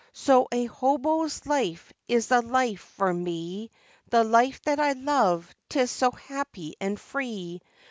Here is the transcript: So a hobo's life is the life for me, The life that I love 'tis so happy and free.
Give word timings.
So 0.13 0.47
a 0.51 0.65
hobo's 0.65 1.45
life 1.45 1.93
is 2.07 2.25
the 2.25 2.41
life 2.41 2.79
for 2.97 3.13
me, 3.13 3.69
The 4.09 4.23
life 4.23 4.59
that 4.63 4.79
I 4.79 4.93
love 4.93 5.53
'tis 5.69 5.91
so 5.91 6.09
happy 6.09 6.73
and 6.81 6.99
free. 6.99 7.61